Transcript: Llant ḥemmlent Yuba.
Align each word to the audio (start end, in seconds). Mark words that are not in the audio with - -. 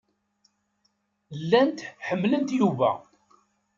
Llant 1.39 1.79
ḥemmlent 2.07 2.49
Yuba. 2.59 2.91